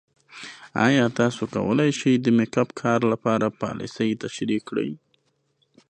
ایا 0.87 1.05
تاسو 1.19 1.41
کولی 1.55 1.89
شئ 1.99 2.13
د 2.23 2.25
میک 2.37 2.55
اپ 2.61 2.69
کار 2.81 2.99
لپاره 3.11 3.55
پالیسۍ 3.61 4.11
تشریح 4.23 4.59
کړئ؟ 4.67 4.91